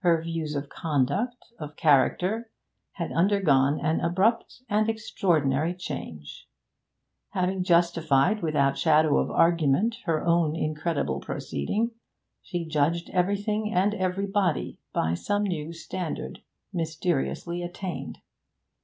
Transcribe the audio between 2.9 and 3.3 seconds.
had